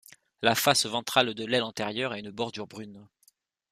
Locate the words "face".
0.55-0.87